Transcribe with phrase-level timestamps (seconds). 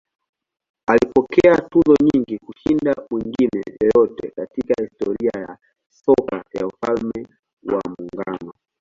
[0.87, 5.57] Alipokea tuzo nyingi kushinda mwingine yeyote katika historia ya
[5.89, 7.25] soka ya Ufalme
[7.63, 8.53] wa Muungano.